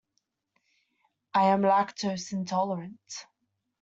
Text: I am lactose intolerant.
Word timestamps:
I 1.35 1.43
am 1.49 1.61
lactose 1.61 2.33
intolerant. 2.33 3.27